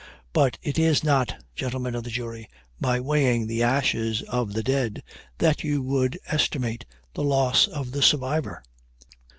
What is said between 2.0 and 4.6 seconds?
the jury, by weighing the ashes of